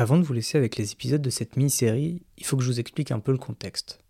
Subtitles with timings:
[0.00, 2.80] Avant de vous laisser avec les épisodes de cette mini-série, il faut que je vous
[2.80, 4.00] explique un peu le contexte.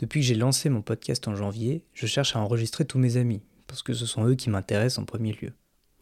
[0.00, 3.44] Depuis que j'ai lancé mon podcast en janvier, je cherche à enregistrer tous mes amis,
[3.68, 5.52] parce que ce sont eux qui m'intéressent en premier lieu.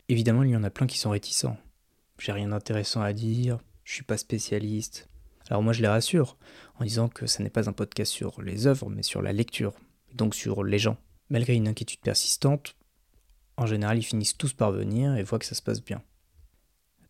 [0.09, 1.59] Évidemment, il y en a plein qui sont réticents.
[2.19, 5.11] J'ai rien d'intéressant à dire, je suis pas spécialiste.
[5.51, 6.39] Alors moi je les rassure,
[6.81, 9.75] en disant que ce n'est pas un podcast sur les œuvres, mais sur la lecture,
[10.15, 10.97] donc sur les gens.
[11.29, 12.77] Malgré une inquiétude persistante,
[13.59, 16.01] en général, ils finissent tous par venir et voient que ça se passe bien.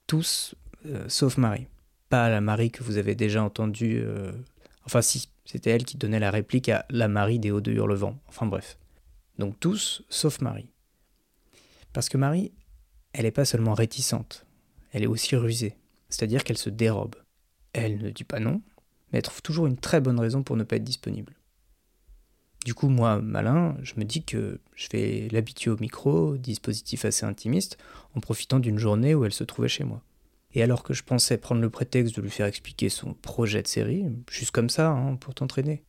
[0.09, 0.57] Tous,
[0.87, 1.69] euh, sauf Marie.
[2.15, 4.01] Pas la Marie que vous avez déjà entendue.
[4.07, 4.31] Euh,
[4.87, 8.17] enfin, si, c'était elle qui donnait la réplique à la Marie des Hauts de Hurlevent.
[8.29, 8.79] Enfin, bref.
[9.41, 10.71] Donc, tous, sauf Marie.
[11.93, 12.53] Parce que Marie,
[13.13, 14.47] elle n'est pas seulement réticente,
[14.93, 15.77] elle est aussi rusée.
[16.09, 17.17] C'est-à-dire qu'elle se dérobe.
[17.73, 18.63] Elle ne dit pas non,
[19.11, 21.35] mais elle trouve toujours une très bonne raison pour ne pas être disponible.
[22.65, 27.27] Du coup, moi, malin, je me dis que je vais l'habituer au micro, dispositif assez
[27.27, 27.77] intimiste,
[28.15, 30.01] en profitant d'une journée où elle se trouvait chez moi.
[30.55, 33.69] Et alors que je pensais prendre le prétexte de lui faire expliquer son projet de
[33.69, 35.85] série, juste comme ça, hein, pour t'entraîner,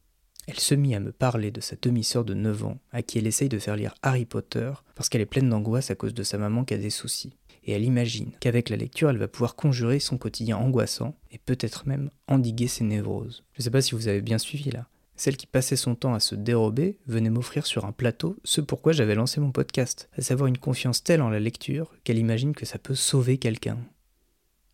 [0.47, 3.27] elle se mit à me parler de sa demi-sœur de 9 ans, à qui elle
[3.27, 6.37] essaye de faire lire Harry Potter, parce qu'elle est pleine d'angoisse à cause de sa
[6.37, 7.35] maman qui a des soucis.
[7.63, 11.87] Et elle imagine qu'avec la lecture, elle va pouvoir conjurer son quotidien angoissant, et peut-être
[11.87, 13.43] même endiguer ses névroses.
[13.53, 14.87] Je sais pas si vous avez bien suivi là.
[15.15, 18.91] Celle qui passait son temps à se dérober venait m'offrir sur un plateau ce pourquoi
[18.91, 22.65] j'avais lancé mon podcast, à savoir une confiance telle en la lecture qu'elle imagine que
[22.65, 23.77] ça peut sauver quelqu'un.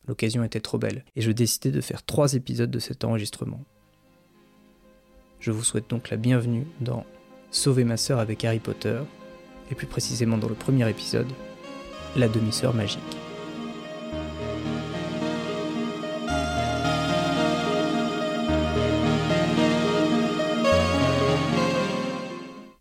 [0.08, 3.64] L'occasion était trop belle, et je décidai de faire trois épisodes de cet enregistrement.
[5.40, 7.06] Je vous souhaite donc la bienvenue dans
[7.52, 9.00] Sauver ma sœur avec Harry Potter,
[9.70, 11.32] et plus précisément dans le premier épisode,
[12.16, 13.00] La demi-sœur magique.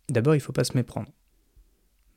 [0.08, 1.08] D'abord, il faut pas se méprendre.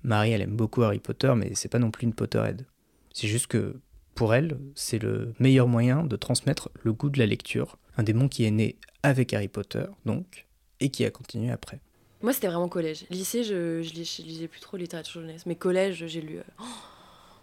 [0.02, 2.66] Marie, elle aime beaucoup Harry Potter, mais c'est pas non plus une Potterhead.
[3.14, 3.80] C'est juste que,
[4.16, 7.78] pour elle, c'est le meilleur moyen de transmettre le goût de la lecture.
[7.98, 10.48] Un démon qui est né avec Harry Potter, donc,
[10.80, 11.80] et qui a continué après.
[12.22, 13.06] Moi, c'était vraiment collège.
[13.10, 15.46] Lycée, je, je, lisais plus trop littérature jeunesse.
[15.46, 16.38] Mais collège, j'ai lu.
[16.38, 16.44] Euh,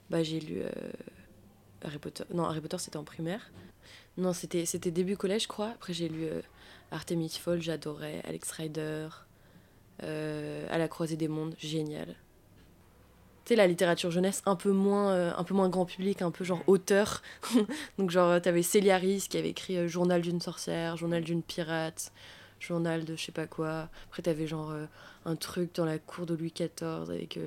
[0.08, 0.70] bah, j'ai lu euh,
[1.82, 2.24] Harry Potter.
[2.32, 3.52] Non, Harry Potter, c'était en primaire.
[4.16, 5.68] Non, c'était début collège, je crois.
[5.68, 6.40] Après, j'ai lu euh,
[6.90, 8.22] Artemis Fowl, j'adorais.
[8.24, 9.08] Alex Rider.
[10.02, 12.16] À la croisée des mondes, génial.
[13.56, 16.62] La littérature jeunesse, un peu moins, euh, un peu moins grand public, un peu genre
[16.66, 17.22] auteur.
[17.98, 22.12] Donc, genre, t'avais Célia Rhys qui avait écrit euh, Journal d'une sorcière, Journal d'une pirate,
[22.60, 23.88] Journal de je sais pas quoi.
[24.08, 24.72] Après, t'avais genre
[25.24, 27.38] un truc dans la cour de Louis XIV avec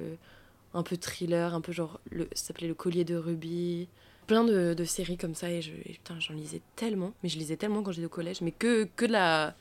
[0.74, 3.88] un peu thriller, un peu genre, le, ça s'appelait Le collier de rubis.
[4.28, 7.92] Plein de, séries comme ça, et putain, j'en lisais tellement, mais je lisais tellement quand
[7.92, 9.54] j'étais au collège, mais que, que de la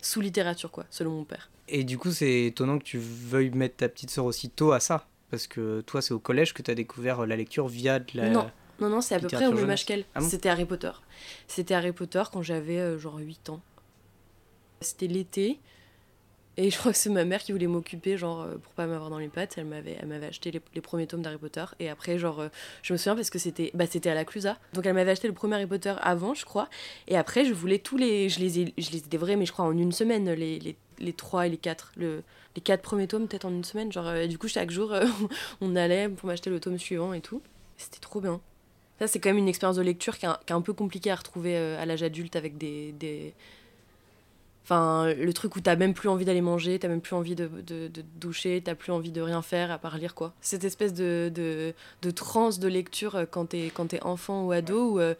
[0.00, 1.50] sous-littérature, quoi, selon mon père.
[1.66, 4.78] Et du coup, c'est étonnant que tu veuilles mettre ta petite sœur aussi tôt à
[4.78, 5.08] ça.
[5.34, 8.30] Parce que toi, c'est au collège que tu as découvert la lecture via de la.
[8.30, 10.04] Non, non, non c'est à peu près au même âge qu'elle.
[10.14, 10.92] Ah C'était Harry Potter.
[11.48, 13.60] C'était Harry Potter quand j'avais euh, genre 8 ans.
[14.80, 15.58] C'était l'été.
[16.56, 19.10] Et je crois que c'est ma mère qui voulait m'occuper, genre, euh, pour pas m'avoir
[19.10, 19.54] dans les pattes.
[19.58, 21.64] Elle m'avait, acheté les, premiers tomes d'Harry Potter.
[21.80, 22.48] Et après, genre, euh,
[22.82, 24.56] je me souviens parce que c'était, bah, à la Clusa.
[24.72, 26.68] Donc elle m'avait acheté le premier Harry Potter avant, je crois.
[27.08, 28.28] Et après, je voulais tous les.
[28.28, 30.76] Je les ai, je les ai dévorés, mais je crois en une semaine, les, les,
[31.00, 31.92] les trois et les quatre.
[31.96, 32.22] Le,
[32.54, 33.90] les quatre premiers tomes, peut-être en une semaine.
[33.90, 34.94] Genre, euh, du coup, chaque jour,
[35.60, 37.42] on allait pour m'acheter le tome suivant et tout.
[37.76, 38.40] C'était trop bien.
[39.00, 40.72] Ça, c'est quand même une expérience de lecture qui est un, qui est un peu
[40.72, 43.34] compliquée à retrouver à l'âge adulte avec des, des
[44.64, 47.48] Enfin, le truc où t'as même plus envie d'aller manger, t'as même plus envie de,
[47.48, 50.32] de, de doucher, t'as plus envie de rien faire à part lire, quoi.
[50.40, 54.52] Cette espèce de, de, de transe de lecture euh, quand t'es, quand es enfant ou
[54.52, 55.14] ado, où, euh,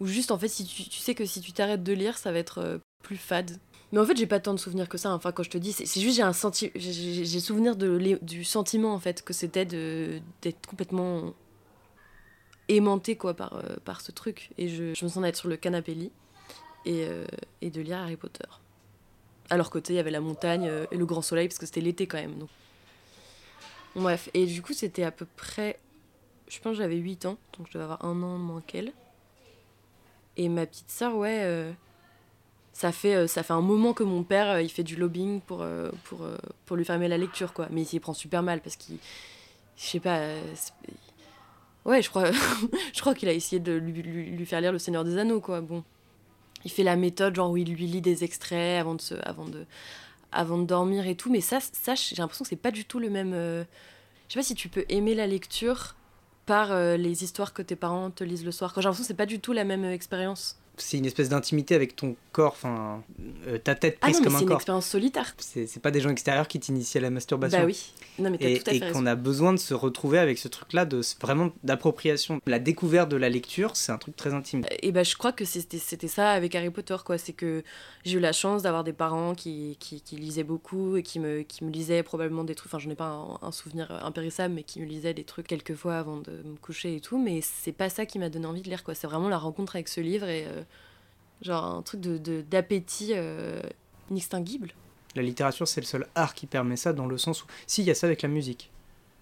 [0.00, 2.38] juste, en fait, si tu, tu sais que si tu t'arrêtes de lire, ça va
[2.38, 3.58] être euh, plus fade.
[3.92, 5.12] Mais en fait, j'ai pas tant de souvenirs que ça.
[5.12, 8.94] Enfin, quand je te dis, c'est, juste j'ai un senti, j'ai, souvenir de, du sentiment,
[8.94, 11.34] en fait, que c'était d'être complètement
[12.68, 14.52] aimanté, quoi, par, par ce truc.
[14.56, 16.12] Et je, je me sens d'être sur le canapé lit
[16.86, 17.06] et,
[17.60, 18.48] et de lire Harry Potter.
[19.50, 21.66] À leur côté, il y avait la montagne euh, et le grand soleil, parce que
[21.66, 22.34] c'était l'été quand même.
[22.34, 22.48] Donc.
[23.94, 25.78] Bref, et du coup, c'était à peu près.
[26.48, 28.92] Je pense que j'avais 8 ans, donc je devais avoir un an moins qu'elle.
[30.36, 31.72] Et ma petite sœur, ouais, euh,
[32.72, 35.64] ça, fait, euh, ça fait un moment que mon père, il fait du lobbying pour,
[36.04, 36.26] pour,
[36.66, 37.68] pour lui fermer la lecture, quoi.
[37.70, 38.98] Mais il s'y prend super mal parce qu'il.
[39.76, 40.20] Je sais pas.
[41.84, 42.30] ouais, je crois,
[42.96, 45.60] crois qu'il a essayé de lui, lui, faire lire Le Seigneur des Anneaux, quoi.
[45.60, 45.84] Bon
[46.64, 49.46] il fait la méthode genre où il lui lit des extraits avant de se, avant
[49.46, 49.64] de
[50.32, 51.30] avant de dormir et tout.
[51.30, 53.64] Mais ça ça j'ai l'impression que c'est pas du tout le même euh,
[54.28, 55.94] je sais pas si tu peux aimer la lecture
[56.46, 58.72] par euh, les histoires que tes parents te lisent le soir.
[58.72, 61.28] Quand j'ai l'impression que c'est pas du tout la même euh, expérience c'est une espèce
[61.28, 63.02] d'intimité avec ton corps, enfin,
[63.46, 64.38] euh, ta tête ah prise comme un corps.
[64.40, 65.34] C'est une expérience solitaire.
[65.38, 67.60] C'est pas des gens extérieurs qui t'initient à la masturbation.
[67.60, 67.92] Bah oui.
[68.18, 71.50] Non, mais et, et qu'on a besoin de se retrouver avec ce truc-là, de vraiment
[71.64, 72.40] d'appropriation.
[72.46, 74.64] La découverte de la lecture, c'est un truc très intime.
[74.82, 77.16] Et bah, je crois que c'était ça avec Harry Potter, quoi.
[77.16, 77.62] C'est que
[78.04, 81.42] j'ai eu la chance d'avoir des parents qui, qui, qui, lisaient beaucoup et qui me,
[81.42, 82.72] qui me lisaient probablement des trucs.
[82.72, 85.74] Enfin, j'en ai pas un, un, souvenir impérissable, mais qui me lisaient des trucs quelques
[85.74, 87.18] fois avant de me coucher et tout.
[87.18, 88.94] Mais c'est pas ça qui m'a donné envie de lire, quoi.
[88.94, 90.44] C'est vraiment la rencontre avec ce livre et.
[90.46, 90.62] Euh,
[91.42, 93.60] genre un truc de d'appétit euh,
[94.10, 94.72] inextinguible.
[95.14, 97.46] La littérature, c'est le seul art qui permet ça, dans le sens où.
[97.66, 98.70] Si, il y a ça avec la musique.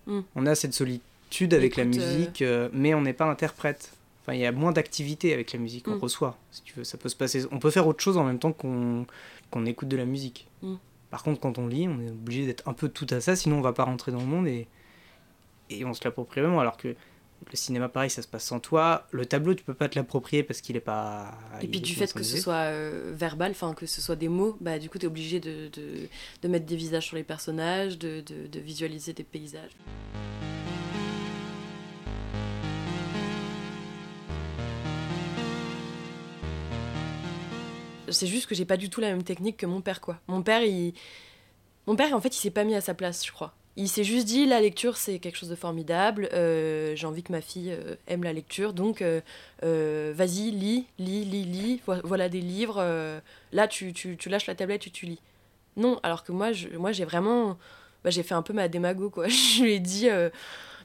[0.06, 0.20] Hmm.
[0.34, 3.92] On a cette solitude avec la euh, musique, euh, mais on n'est pas interprète.
[4.22, 6.00] Enfin, il y a moins d'activité avec la musique, on hmm.
[6.00, 6.84] reçoit, si tu veux.
[6.84, 7.44] Ça peut se passer.
[7.52, 9.06] On peut faire autre chose en même temps qu'on
[9.50, 10.48] qu'on écoute de la musique.
[10.62, 10.76] Hmm.
[11.10, 13.58] Par contre, quand on lit, on est obligé d'être un peu tout à ça, sinon
[13.58, 14.66] on va pas rentrer dans le monde et,
[15.70, 16.58] et on se l'approprie vraiment.
[16.58, 16.96] Alors que
[17.50, 19.06] le cinéma, pareil, ça se passe sans toi.
[19.10, 21.38] Le tableau, tu peux pas te l'approprier parce qu'il est pas.
[21.60, 24.56] Et puis du fait que ce soit euh, verbal, enfin que ce soit des mots,
[24.60, 26.08] bah du coup, tu es obligé de, de,
[26.42, 29.76] de, mettre des visages sur les personnages, de, de visualiser des paysages.
[38.08, 40.20] C'est juste que j'ai pas du tout la même technique que mon père, quoi.
[40.28, 40.94] Mon père, il.
[41.86, 43.54] Mon père, en fait, il s'est pas mis à sa place, je crois.
[43.76, 47.32] Il s'est juste dit la lecture c'est quelque chose de formidable, euh, j'ai envie que
[47.32, 49.20] ma fille euh, aime la lecture, donc euh,
[50.14, 52.80] vas-y, lis, lis, lis, lis, voilà des livres,
[53.52, 55.20] là tu, tu, tu, lâches la tablette et tu lis.
[55.76, 57.58] Non, alors que moi, je, moi j'ai vraiment,
[58.04, 60.06] bah, j'ai fait un peu ma démago quoi, je lui ai dit,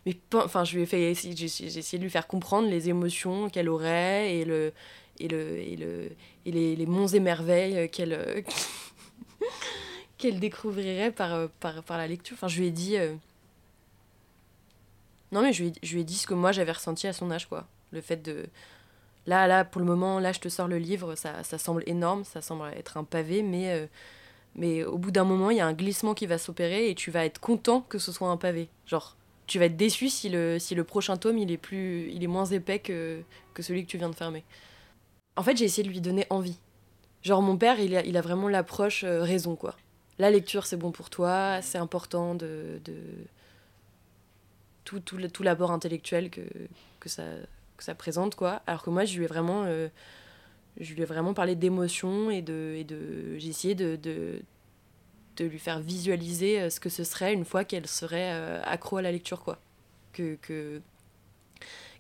[0.08, 3.70] mais enfin je lui ai fait, j'ai essayé de lui faire comprendre les émotions qu'elle
[3.70, 4.46] aurait et
[5.28, 8.44] les, les monts et merveilles qu'elle
[10.20, 12.36] qu'elle découvrirait par, euh, par, par, la lecture.
[12.36, 12.98] Enfin, je lui ai dit.
[12.98, 13.16] Euh,
[15.32, 17.14] non, mais je lui, ai, je lui ai dit ce que moi j'avais ressenti à
[17.14, 17.66] son âge, quoi.
[17.92, 18.46] Le fait de.
[19.26, 22.24] Là, là, pour le moment, là, je te sors le livre, ça, ça semble énorme,
[22.24, 23.86] ça semble être un pavé, mais, euh,
[24.56, 27.12] mais au bout d'un moment, il y a un glissement qui va s'opérer et tu
[27.12, 28.70] vas être content que ce soit un pavé.
[28.88, 29.16] Genre,
[29.46, 32.28] tu vas être déçu si le, si le prochain tome, il est, plus, il est
[32.28, 33.22] moins épais que,
[33.54, 34.44] que celui que tu viens de fermer.
[35.36, 36.58] En fait, j'ai essayé de lui donner envie.
[37.22, 39.76] Genre, mon père, il a, il a vraiment l'approche raison, quoi
[40.20, 42.82] la lecture, c'est bon pour toi, c'est important de,
[44.84, 46.42] tout, l'apport intellectuel que,
[47.06, 48.62] ça, présente, quoi.
[48.68, 49.88] Alors que moi, je lui ai vraiment, euh,
[51.34, 52.84] parlé d'émotion et de,
[53.38, 54.42] j'ai essayé de,
[55.40, 59.02] lui faire visualiser euh, ce que ce serait une fois qu'elle serait euh, accro à
[59.02, 59.58] la lecture, quoi.
[60.12, 60.38] Que,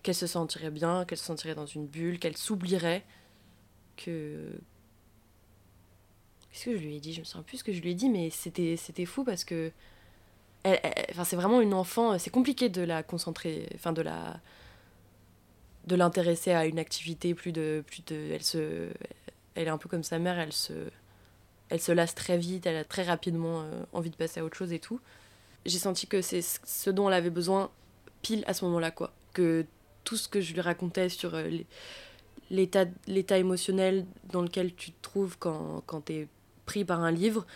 [0.04, 3.06] qu'elle se sentirait bien, qu'elle se sentirait dans une bulle, qu'elle s'oublierait,
[3.96, 4.52] que,
[6.52, 7.14] Qu'est-ce que je lui ai dit?
[7.14, 9.44] Je me souviens plus ce que je lui ai dit, mais c'était, c'était fou parce
[9.44, 9.72] que.
[10.66, 12.18] enfin, c'est vraiment une enfant.
[12.18, 13.70] C'est compliqué de la concentrer.
[13.76, 14.40] Enfin, de la.
[15.88, 17.84] De l'intéresser à une activité plus de.
[17.86, 18.90] Plus de elle, se,
[19.56, 20.74] elle est un peu comme sa mère, elle se.
[21.70, 24.58] Elle se lasse très vite, elle a très rapidement euh, envie de passer à autre
[24.58, 25.00] chose et tout.
[25.68, 27.70] J'ai senti que c'est ce dont elle avait besoin
[28.24, 29.14] pile à ce moment-là, quoi.
[29.34, 29.66] Que
[30.04, 31.48] tout ce que je lui racontais sur euh,
[32.50, 36.28] l'état, l'état émotionnel dans lequel tu te trouves quand, quand tu es
[36.70, 37.48] pris par un livre,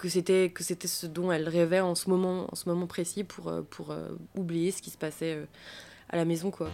[0.00, 3.22] que c'était que c'était ce dont elle rêvait en ce moment en ce moment précis
[3.22, 5.44] pour euh, pour euh, oublier ce qui se passait euh,
[6.10, 6.68] à la maison quoi.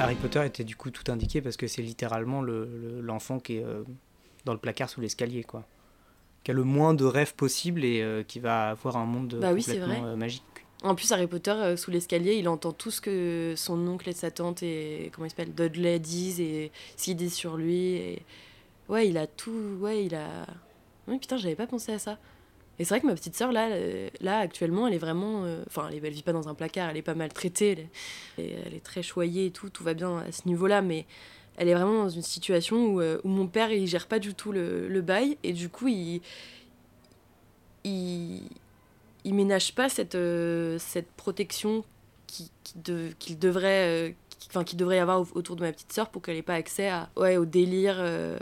[0.00, 3.64] Harry Potter était du coup tout indiqué parce que c'est littéralement l'enfant le, qui est
[4.44, 5.64] dans le placard sous l'escalier quoi.
[6.42, 10.16] Qui a le moins de rêves possible et qui va avoir un monde bah complètement
[10.16, 10.42] magique
[10.82, 14.12] en plus, Harry Potter, euh, sous l'escalier, il entend tout ce que son oncle et
[14.12, 17.94] sa tante et comment il s'appelle Dudley disent et ce qu'ils disent sur lui.
[17.94, 18.22] Et...
[18.88, 19.76] Ouais, il a tout.
[19.80, 20.46] Ouais, il a.
[21.06, 22.18] Oui, putain, j'avais pas pensé à ça.
[22.78, 25.44] Et c'est vrai que ma petite sœur, là, euh, là, actuellement, elle est vraiment.
[25.44, 27.88] Euh, enfin, elle, vit pas dans un placard, elle est pas maltraitée,
[28.38, 31.06] elle est, très choyée et tout, tout va bien à ce niveau-là, mais
[31.58, 34.52] elle est vraiment dans une situation où, où mon père, il gère pas du tout
[34.52, 35.88] le, le bail, et du coup.
[35.88, 36.22] Il,
[39.24, 41.84] il ménage pas cette, euh, cette protection
[42.26, 42.74] qu'il qui
[43.18, 46.42] qu'il devrait, euh, qui devrait y avoir autour de ma petite sœur pour qu'elle ait
[46.42, 48.38] pas accès à, ouais, au délire, euh,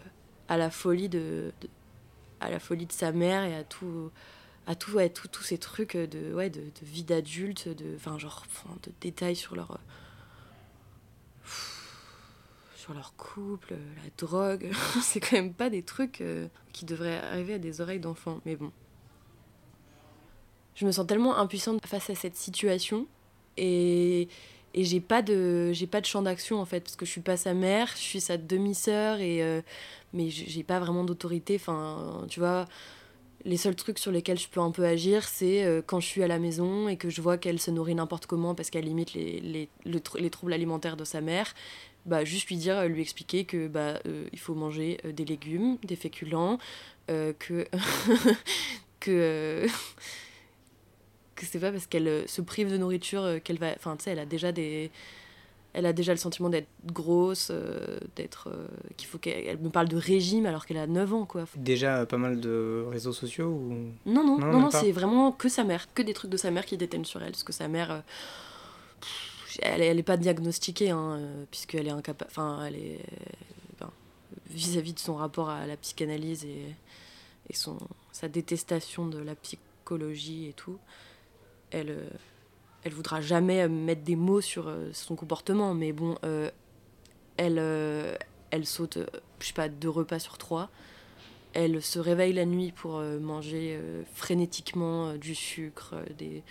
[0.48, 1.52] à la folie de,
[2.40, 4.10] à la folie de sa mère et à tout
[4.66, 8.92] à tout, ouais, tout, tous ces trucs de, ouais, de, de vie d'adulte, de, de
[9.00, 9.80] détails sur leur,
[12.76, 14.70] sur leur couple, la drogue.
[15.02, 16.22] c'est quand même pas des trucs
[16.72, 18.40] qui devraient arriver à des oreilles d'enfants.
[18.44, 18.70] Mais bon,
[20.80, 23.06] je me sens tellement impuissante face à cette situation
[23.56, 24.28] et,
[24.74, 27.20] et j'ai pas de j'ai pas de champ d'action en fait parce que je suis
[27.20, 29.60] pas sa mère je suis sa demi-sœur et euh,
[30.12, 32.66] mais j'ai pas vraiment d'autorité enfin tu vois
[33.44, 36.22] les seuls trucs sur lesquels je peux un peu agir, c'est euh, quand je suis
[36.22, 39.14] à la maison et que je vois qu'elle se nourrit n'importe comment parce qu'elle limite
[39.14, 41.54] les, les, les, troubles alimentaires de sa mère.
[42.06, 45.76] Bah, juste lui dire, lui expliquer que bah, euh, il faut manger euh, des légumes,
[45.84, 46.58] des féculents,
[47.08, 47.66] que,
[49.00, 49.66] que,
[51.40, 53.72] que c'est pas parce qu'elle se prive de nourriture qu'elle va.
[53.76, 54.90] Enfin, tu sais, elle a déjà des
[55.72, 58.66] elle a déjà le sentiment d'être grosse, euh, d'être euh,
[58.96, 61.44] qu'il faut qu'elle me parle de régime alors qu'elle a 9 ans quoi.
[61.56, 63.92] Déjà pas mal de réseaux sociaux ou?
[64.06, 66.66] Non non non, non, c'est vraiment que sa mère, que des trucs de sa mère
[66.66, 68.00] qui détiennent sur elle parce que sa mère euh,
[69.62, 71.20] elle, elle est pas diagnostiquée hein,
[71.50, 72.98] puisqu'elle est incapable enfin elle est
[74.48, 76.74] vis-à-vis de son rapport à la psychanalyse et,
[77.48, 77.78] et son
[78.10, 80.78] sa détestation de la psychologie et tout.
[81.70, 82.10] Elle
[82.82, 86.50] elle voudra jamais euh, mettre des mots sur euh, son comportement, mais bon, euh,
[87.36, 87.58] elle,
[88.50, 88.98] elle saute,
[89.40, 90.70] je sais pas, deux repas sur trois.
[91.52, 93.80] Elle se réveille la nuit pour manger
[94.12, 96.44] frénétiquement du sucre, des,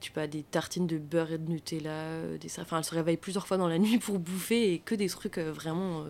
[0.00, 3.46] tu pas, des tartines de beurre et de Nutella, des, enfin, elle se réveille plusieurs
[3.46, 6.04] fois dans la nuit pour bouffer et que des trucs vraiment.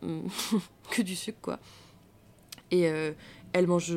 [0.90, 1.60] que du sucre, quoi.
[2.70, 2.84] Et
[3.52, 3.94] elle mange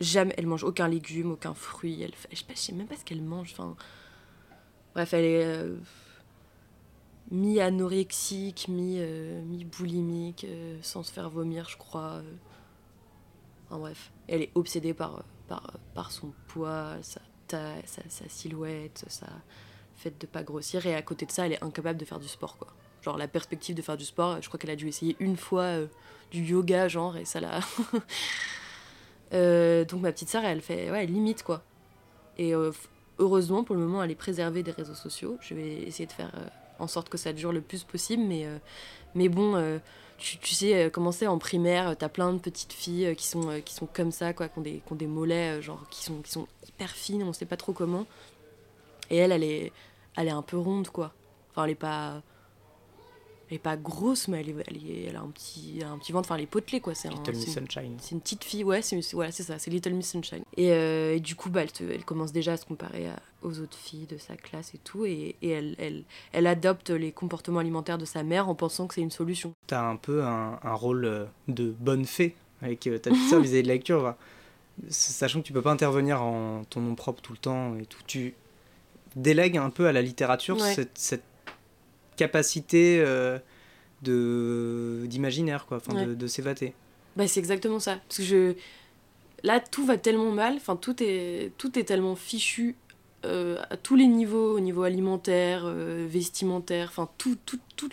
[0.00, 2.02] Elle mange aucun légume, aucun fruit.
[2.02, 3.52] Elle fait, je, sais, même pas ce qu'elle mange.
[3.52, 3.76] Enfin,
[4.94, 5.76] bref, elle est euh,
[7.30, 12.22] mi-anorexique, mi, mi-boulimique, euh, sans se faire vomir, je crois.
[13.66, 15.24] Enfin, bref, elle est obsédée par,
[16.10, 19.26] son poids, sa taille, sa, silhouette, sa
[19.96, 20.86] fait de pas grossir.
[20.86, 22.68] Et à côté de ça, elle est incapable de faire du sport, quoi.
[23.02, 25.62] Genre, la perspective de faire du sport, je crois qu'elle a dû essayer une fois
[25.62, 25.86] euh,
[26.30, 27.60] du yoga, genre, et ça l'a.
[29.34, 31.62] Euh, donc ma petite sœur, elle fait ouais, limite quoi.
[32.38, 32.72] Et euh,
[33.18, 35.38] heureusement, pour le moment, elle est préservée des réseaux sociaux.
[35.40, 36.46] Je vais essayer de faire euh,
[36.78, 38.22] en sorte que ça dure le plus possible.
[38.22, 38.46] Mais,
[39.14, 39.80] mais bon,
[40.18, 43.74] tu, tu, sais, comment c'est en primaire, t'as plein de petites filles qui, sont, qui
[43.74, 46.90] sont comme ça, quoi, qui ont des, des mollets, genre, qui sont, qui sont hyper
[46.90, 48.06] fines, on sait pas trop comment.
[49.10, 49.72] Et elle, elle est,
[50.16, 51.12] elle est un peu ronde, quoi.
[51.50, 52.22] Enfin, elle est pas
[53.48, 56.36] elle est pas grosse, mais elle, est, elle, a un petit, un petit ventre, enfin
[56.36, 56.94] elle est potelée quoi.
[56.94, 57.96] C'est Little Miss Sunshine.
[57.98, 60.42] C'est une petite fille, ouais, c'est voilà, ça, c'est Little Miss Sunshine.
[60.56, 63.06] Et, euh, et du coup, bah, elle, elle, commence déjà à se comparer
[63.42, 67.12] aux autres filles de sa classe et tout, et, et elle, elle, elle, adopte les
[67.12, 69.54] comportements alimentaires de sa mère en pensant que c'est une solution.
[69.66, 73.40] T'as un peu un, un, rôle euh, de bonne fée avec euh, ta petite sœur
[73.40, 74.14] vis-à-vis de la lecture,
[74.88, 78.00] sachant que tu peux pas intervenir en ton nom propre tout le temps et tout.
[78.06, 78.34] Tu
[79.16, 81.24] délègues un peu à la littérature cette, cette
[82.18, 83.38] capacité euh,
[84.02, 86.74] de d'imaginaire quoi enfin de, de s'évader.
[87.16, 87.98] Bah c'est exactement ça.
[88.06, 88.54] Parce que je
[89.42, 92.76] là tout va tellement mal enfin tout est tout est tellement fichu
[93.24, 97.88] euh, à tous les niveaux au niveau alimentaire euh, vestimentaire enfin tout tout tout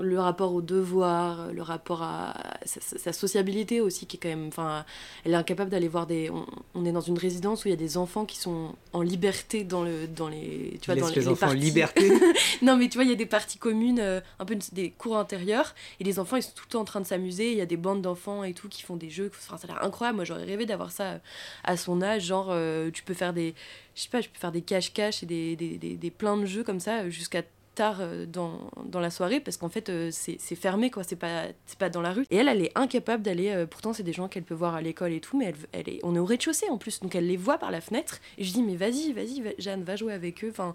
[0.00, 4.46] le rapport au devoir, le rapport à sa, sociabilité aussi, qui est quand même.
[4.48, 4.84] Enfin,
[5.24, 6.30] elle est incapable d'aller voir des.
[6.74, 9.64] On, est dans une résidence où il y a des enfants qui sont en liberté
[9.64, 10.78] dans, le, dans les.
[10.80, 12.10] Tu vois, dans les, enfants en liberté
[12.62, 15.16] Non, mais tu vois, il y a des parties communes, euh, un peu des cours
[15.16, 17.50] intérieurs, et les enfants, ils sont tout le temps en train de s'amuser.
[17.50, 19.30] Il y a des bandes d'enfants et tout qui font des jeux.
[19.34, 20.16] Enfin, ça a l'air incroyable.
[20.16, 21.20] Moi, j'aurais rêvé d'avoir ça
[21.64, 22.24] à son âge.
[22.24, 23.54] Genre, euh, tu peux faire des.
[23.94, 26.46] Je sais pas, je peux faire des cache-cache et des, des, des, des, plein de
[26.46, 27.42] jeux comme ça jusqu'à
[27.74, 31.44] tard euh, dans, dans, la soirée parce qu'en fait euh, c'est fermé quoi c'est pas
[31.78, 32.26] pas dans la rue.
[32.30, 34.82] Et elle elle est incapable d'aller euh, pourtant c'est des gens qu'elle peut voir à
[34.82, 37.26] l'école et tout mais elle, elle est on est au rez-de-chaussée en plus donc elle
[37.26, 40.44] les voit par la fenêtre et je dis mais vas-y vas-y Jeanne va jouer avec
[40.44, 40.74] eux enfin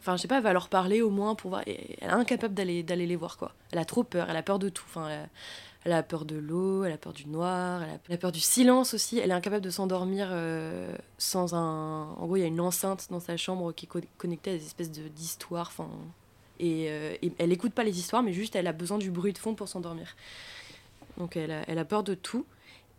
[0.00, 2.54] enfin je sais pas va leur parler au moins pour voir et elle est incapable
[2.54, 3.52] d'aller d'aller les voir quoi.
[3.72, 4.86] Elle a trop peur elle a peur de tout
[6.02, 9.18] peur de l'eau, elle a peur du noir, elle a, peur du silence aussi.
[9.18, 12.08] Elle est incapable de s'endormir euh, sans un.
[12.16, 14.64] En gros, il y a une enceinte dans sa chambre qui est connectée à des
[14.64, 15.72] espèces d'histoires.
[16.62, 19.38] Euh, et, elle n'écoute pas les histoires, mais juste elle a besoin du bruit de
[19.38, 20.16] fond pour s'endormir.
[21.18, 22.46] Donc elle a, elle a, peur de tout.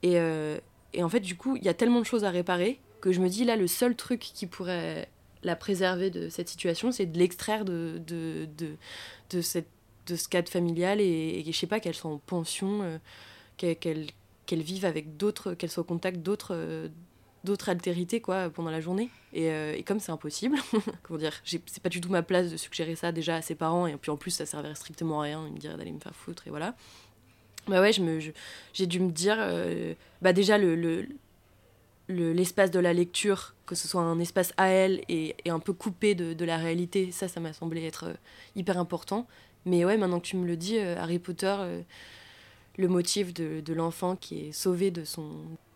[0.04, 0.60] Et, euh,
[0.94, 3.20] et en fait, du coup, il y a tellement de choses à réparer que je
[3.20, 5.10] me dis là, le seul truc qui pourrait
[5.44, 8.76] la préserver de cette situation, c'est de l'extraire de, de, de,
[9.30, 9.70] de cette
[10.06, 12.98] de ce cadre familial et, et je sais pas qu'elles soient en pension, euh,
[13.58, 14.08] qu'elles
[14.46, 16.88] qu'elles vivent avec d'autres, qu'elles soient au contact d'autres euh,
[17.44, 20.58] d'autres altérités quoi pendant la journée et, euh, et comme c'est impossible
[21.04, 23.86] comment dire c'est pas du tout ma place de suggérer ça déjà à ses parents
[23.86, 26.16] et puis en plus ça servirait strictement à rien ils me diraient d'aller me faire
[26.16, 26.76] foutre et voilà
[27.68, 29.38] bah ouais j'ai dû me dire
[30.24, 31.08] bah déjà le, le
[32.08, 36.16] l'espace de la lecture, que ce soit un espace à elle et, un peu coupé
[36.16, 38.16] de, la réalité, ça, ça m'a semblé être
[38.56, 39.28] hyper important.
[39.66, 41.82] Mais ouais, maintenant que tu me le dis, euh, Harry Potter, euh,
[42.78, 45.32] le motif de, de l'enfant qui est sauvé de son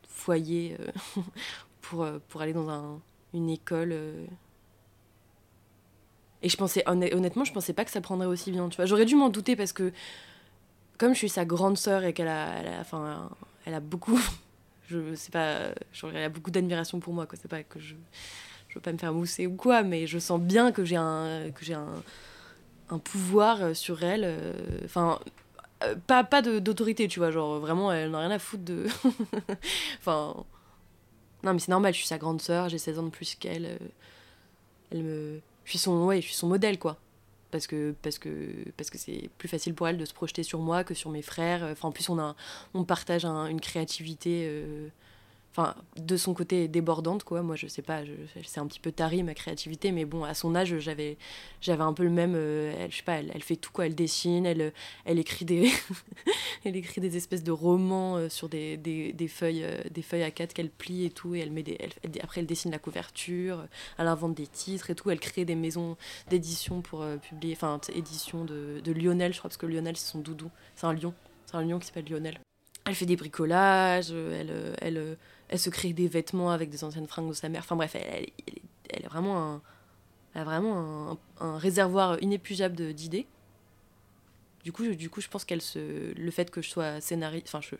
[0.07, 1.21] foyer euh,
[1.81, 2.99] pour, pour aller dans un,
[3.33, 3.95] une école.
[6.41, 8.69] Et je pensais, honnêtement, je pensais pas que ça prendrait aussi bien.
[8.69, 9.91] Tu vois, j'aurais dû m'en douter parce que
[10.97, 13.29] comme je suis sa grande sœur et qu'elle a, enfin,
[13.65, 14.19] elle a beaucoup.
[14.87, 15.73] je sais pas.
[16.03, 17.37] elle a beaucoup d'admiration pour moi, quoi.
[17.41, 17.95] C'est pas que je.
[18.67, 21.49] Je veux pas me faire mousser ou quoi, mais je sens bien que j'ai un,
[21.55, 22.03] que j'ai un,
[22.89, 24.55] un pouvoir sur elle.
[24.85, 25.19] Enfin,
[26.07, 27.31] pas, pas d'autorité, tu vois.
[27.31, 28.85] Genre, vraiment, elle n'a rien à foutre de.
[29.99, 30.35] enfin.
[31.41, 33.79] Non, mais c'est normal, je suis sa grande sœur, j'ai 16 ans de plus qu'elle.
[34.91, 35.39] Elle me.
[35.63, 36.97] Je suis son, ouais, je suis son modèle, quoi
[37.51, 38.29] parce que parce que
[38.77, 41.21] parce que c'est plus facile pour elle de se projeter sur moi que sur mes
[41.21, 42.35] frères enfin en plus on a
[42.73, 44.89] on partage une créativité euh,
[45.51, 47.41] enfin de son côté débordante quoi.
[47.41, 48.01] Moi je sais pas
[48.43, 51.17] c'est un petit peu tari ma créativité mais bon à son âge j'avais
[51.61, 53.85] j'avais un peu le même euh, elle, je sais pas elle, fait tout quoi.
[53.85, 54.73] Elle dessine elle
[55.05, 55.71] elle écrit des
[56.65, 60.23] elle écrit des espèces de romans euh, sur des, des, des feuilles euh, des feuilles
[60.23, 61.77] à quatre qu'elle plie et tout et elle met des
[62.21, 63.65] après elle dessine la couverture
[63.97, 65.09] elle invente des titres et tout.
[65.09, 65.97] Elle crée des maisons
[66.29, 70.19] d'édition pour publier enfin édition de, de Lionel je crois parce que Lionel c'est son
[70.19, 70.49] doudou.
[70.75, 71.13] C'est un lion.
[71.45, 72.39] C'est un lion qui s'appelle Lionel.
[72.85, 75.17] Elle fait des bricolages, elle, elle,
[75.49, 77.61] elle se crée des vêtements avec des anciennes fringues de sa mère.
[77.61, 78.27] Enfin bref, elle,
[78.89, 79.61] elle, est vraiment un,
[80.35, 83.27] a vraiment un, réservoir inépuisable d'idées.
[84.63, 87.47] Du coup, je, du coup, je pense qu'elle se, le fait que je sois scénariste,
[87.47, 87.75] enfin, je,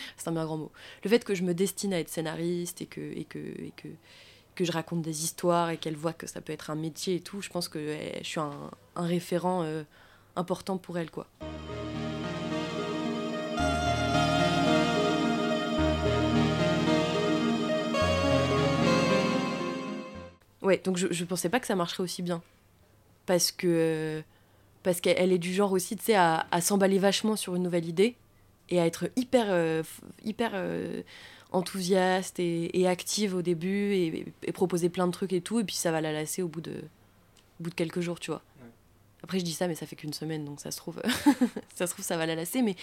[0.16, 0.72] c'est un bien grand mot.
[1.02, 3.88] Le fait que je me destine à être scénariste et que, et que, et que,
[4.54, 7.20] que je raconte des histoires et qu'elle voit que ça peut être un métier et
[7.20, 9.82] tout, je pense que eh, je suis un, un référent euh,
[10.36, 11.26] important pour elle, quoi.
[20.70, 22.42] Ouais, donc je, je pensais pas que ça marcherait aussi bien.
[23.26, 24.22] Parce que.
[24.84, 27.86] Parce qu'elle est du genre aussi, tu sais, à, à s'emballer vachement sur une nouvelle
[27.86, 28.14] idée
[28.68, 29.82] et à être hyper, euh,
[30.24, 31.02] hyper euh,
[31.50, 35.74] enthousiaste et, et, active au début et, proposer plein de trucs et tout, et puis
[35.74, 38.42] ça va la lasser au bout de, au bout de quelques jours, tu vois.
[39.24, 41.02] Après, je dis ça, mais ça fait qu'une semaine, donc ça se trouve,
[41.74, 42.62] ça se trouve, ça va la lasser.
[42.62, 42.76] Mais,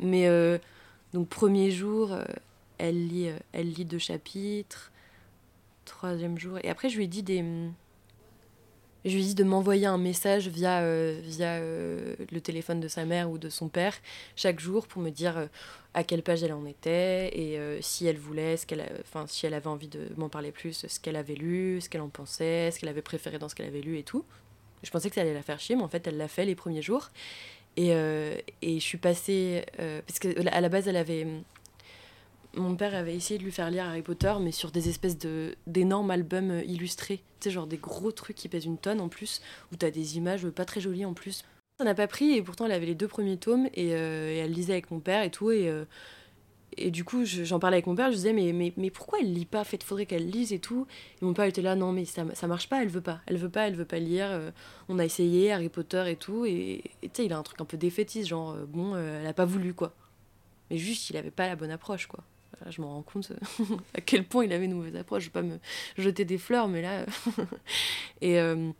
[0.00, 0.58] mais euh,
[1.14, 2.18] donc, premier jour,
[2.78, 4.90] elle, lit, elle lit deux chapitres
[5.88, 6.58] troisième jour.
[6.62, 7.44] Et après, je lui ai dit des.
[9.04, 12.88] Je lui ai dit de m'envoyer un message via, euh, via euh, le téléphone de
[12.88, 13.94] sa mère ou de son père
[14.34, 15.46] chaque jour pour me dire euh,
[15.94, 19.54] à quelle page elle en était et si elle voulait, ce qu'elle enfin, si elle
[19.54, 22.80] avait envie de m'en parler plus, ce qu'elle avait lu, ce qu'elle en pensait, ce
[22.80, 24.24] qu'elle avait préféré dans ce qu'elle avait lu et tout.
[24.82, 26.54] Je pensais que ça allait la faire chier, mais en fait, elle l'a fait les
[26.54, 27.10] premiers jours.
[27.76, 29.64] Et, et je suis passée.
[29.76, 31.26] parce qu'à la base, elle avait
[32.56, 35.54] mon père avait essayé de lui faire lire Harry Potter, mais sur des espèces de
[35.66, 37.18] d'énormes albums euh, illustrés.
[37.40, 39.40] Tu sais, genre des gros trucs qui pèsent une tonne en plus,
[39.72, 41.44] où t'as des images pas très jolies en plus.
[41.78, 44.52] Ça n'a pas pris, et pourtant elle avait les deux premiers tomes, et, euh, elle
[44.52, 45.84] lisait avec mon père et tout, et, euh,
[46.76, 49.32] et du coup j'en parlais avec mon père, je disais, mais, mais, mais pourquoi elle
[49.32, 49.62] lit pas?
[49.64, 50.86] Fait, faudrait qu'elle lise et tout.
[51.22, 53.36] Et mon père était là, non, mais ça, ça marche pas, elle veut pas, elle
[53.36, 54.52] veut pas, elle veut pas lire.
[54.88, 57.64] on a essayé Harry Potter et tout, et tu sais, il a un truc un
[57.64, 59.92] peu défaitiste, genre, bon, elle a pas voulu, quoi.
[60.70, 62.24] Mais juste, il avait pas la bonne approche, quoi
[62.68, 63.32] je me rends compte
[63.94, 65.24] à quel point il avait une mauvaise approche.
[65.24, 65.58] Je vais pas me
[65.96, 67.06] jeter des fleurs, mais là.
[68.20, 68.70] et euh,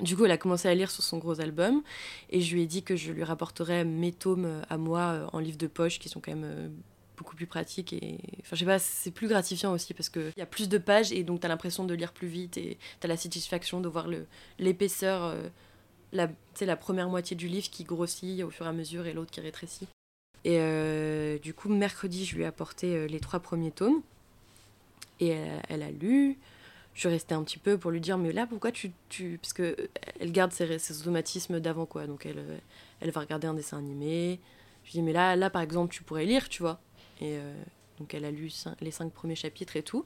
[0.00, 1.82] du coup, elle a commencé à lire sur son gros album.
[2.30, 5.38] Et je lui ai dit que je lui rapporterais mes tomes à moi euh, en
[5.38, 6.68] livre de poche, qui sont quand même euh,
[7.16, 7.92] beaucoup plus pratiques.
[7.92, 8.18] Et...
[8.40, 11.12] Enfin, je sais pas, c'est plus gratifiant aussi parce qu'il y a plus de pages
[11.12, 13.88] et donc tu as l'impression de lire plus vite et tu as la satisfaction de
[13.88, 14.08] voir
[14.58, 15.36] l'épaisseur.
[16.12, 19.40] la première moitié du livre qui grossit au fur et à mesure et l'autre qui
[19.40, 19.88] rétrécit.
[20.44, 24.02] Et euh, du coup, mercredi, je lui ai apporté euh, les trois premiers tomes.
[25.20, 25.36] Et
[25.68, 26.36] elle, a lu.
[26.94, 28.90] Je suis restée un petit peu pour lui dire, mais là, pourquoi tu...
[29.08, 29.38] tu...
[29.40, 29.76] Parce qu'elle
[30.20, 32.06] euh, garde ses, ses automatismes d'avant, quoi.
[32.08, 32.42] Donc, elle,
[33.00, 34.40] elle va regarder un dessin animé.
[34.84, 36.80] Je lui dis, mais là, là, par exemple, tu pourrais lire, tu vois.
[37.20, 37.38] Et
[38.00, 38.50] donc, elle a lu
[38.80, 40.04] les cinq premiers chapitres et tout.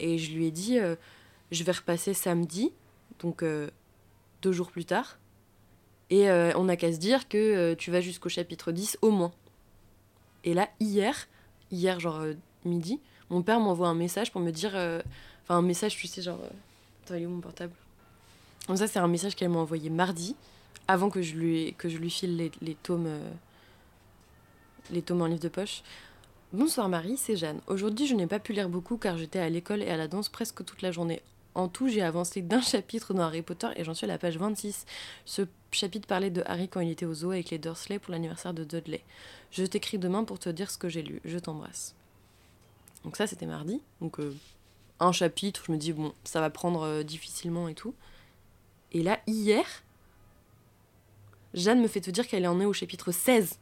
[0.00, 0.78] Et je lui ai dit,
[1.52, 2.72] je vais repasser samedi,
[3.20, 3.44] donc
[4.42, 5.20] deux jours plus tard.
[6.10, 9.30] Et on n'a qu'à se dire que tu vas jusqu'au chapitre 10 au moins.
[10.44, 11.28] Et là, hier,
[11.70, 14.72] hier, genre euh, midi, mon père m'envoie un message pour me dire.
[14.74, 15.02] Euh,
[15.44, 16.40] enfin, un message, tu sais, genre.
[16.42, 16.50] Euh,
[17.04, 17.72] attends, il est où mon portable?
[18.66, 20.36] Comme ça, c'est un message qu'elle m'a envoyé mardi,
[20.86, 21.74] avant que je lui,
[22.10, 22.76] file les, les
[24.90, 25.82] les tomes en livre de poche.
[26.52, 27.60] Bonsoir Marie, c'est Jeanne.
[27.66, 30.30] Aujourd'hui, je n'ai pas pu lire beaucoup car j'étais à l'école et à la danse
[30.30, 31.20] presque toute la journée.
[31.58, 34.38] En tout, j'ai avancé d'un chapitre dans Harry Potter et j'en suis à la page
[34.38, 34.86] 26.
[35.24, 35.42] Ce
[35.72, 38.62] chapitre parlait de Harry quand il était au zoo avec les Dursley pour l'anniversaire de
[38.62, 39.02] Dudley.
[39.50, 41.20] Je t'écris demain pour te dire ce que j'ai lu.
[41.24, 41.96] Je t'embrasse.
[43.02, 43.82] Donc ça, c'était mardi.
[44.00, 44.32] Donc euh,
[45.00, 47.92] un chapitre, je me dis, bon, ça va prendre euh, difficilement et tout.
[48.92, 49.66] Et là, hier,
[51.54, 53.58] Jeanne me fait te dire qu'elle en est au chapitre 16.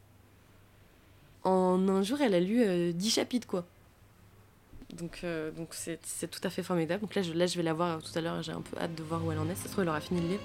[1.43, 3.65] En un jour, elle a lu 10 euh, chapitres, quoi.
[4.93, 7.01] Donc donc c'est tout à fait formidable.
[7.01, 8.41] Donc là je, là, je vais la voir tout à l'heure.
[8.41, 9.55] J'ai un peu hâte de voir où elle en est.
[9.55, 10.43] Ça se trouve, elle aura fini le livre.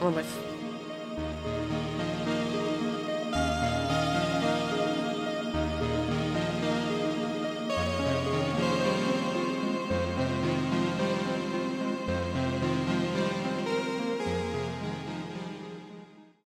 [0.00, 0.59] Bon, bref.